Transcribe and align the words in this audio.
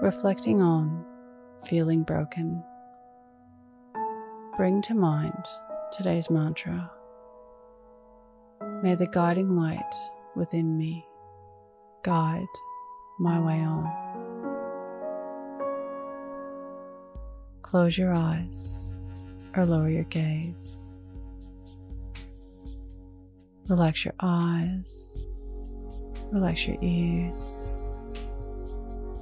reflecting 0.00 0.62
on 0.62 1.04
feeling 1.66 2.04
broken, 2.04 2.62
bring 4.56 4.80
to 4.82 4.94
mind 4.94 5.44
today's 5.96 6.30
mantra. 6.30 6.88
May 8.82 8.94
the 8.94 9.08
guiding 9.08 9.56
light 9.56 9.94
within 10.36 10.78
me 10.78 11.04
guide 12.04 12.46
my 13.18 13.40
way 13.40 13.60
on. 13.60 13.90
Close 17.62 17.98
your 17.98 18.14
eyes 18.14 19.00
or 19.56 19.66
lower 19.66 19.90
your 19.90 20.04
gaze. 20.04 20.92
Relax 23.68 24.04
your 24.04 24.14
eyes, 24.20 25.24
relax 26.30 26.66
your 26.66 26.78
ears, 26.80 27.57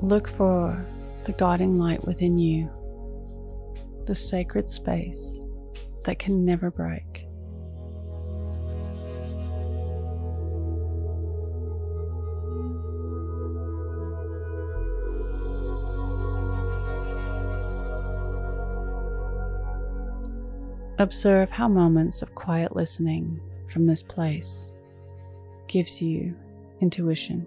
Look 0.00 0.28
for 0.28 0.86
the 1.24 1.32
guiding 1.32 1.74
light 1.74 2.06
within 2.06 2.38
you, 2.38 2.70
the 4.06 4.14
sacred 4.14 4.70
space 4.70 5.44
that 6.04 6.18
can 6.18 6.44
never 6.44 6.70
break. 6.70 7.24
Observe 21.00 21.50
how 21.50 21.68
moments 21.68 22.22
of 22.22 22.34
quiet 22.34 22.74
listening 22.74 23.40
from 23.72 23.86
this 23.86 24.02
place 24.02 24.72
gives 25.66 26.00
you 26.00 26.34
intuition. 26.80 27.46